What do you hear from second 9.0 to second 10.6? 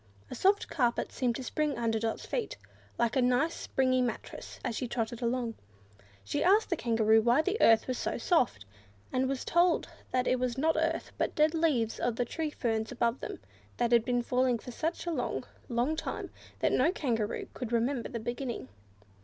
and was told that it was